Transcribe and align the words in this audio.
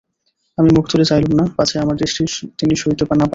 আমি 0.57 0.69
মুখ 0.75 0.85
তুলে 0.91 1.05
চাইলুম 1.05 1.33
না, 1.35 1.45
পাছে 1.57 1.75
আমার 1.79 1.95
দৃষ্টি 1.95 2.23
তিনি 2.59 2.73
সইতে 2.75 3.03
না 3.03 3.07
পারেন। 3.09 3.21